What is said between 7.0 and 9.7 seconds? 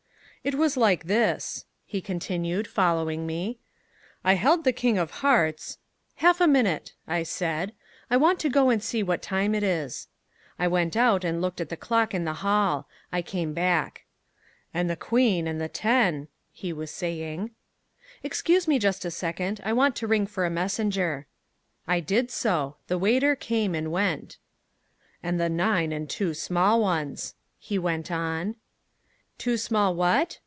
I said; "I want to go and see what time it